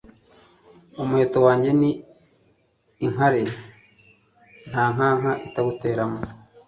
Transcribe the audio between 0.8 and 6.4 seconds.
Umuheto wanjye ni inkare nta nkaka itawuteramo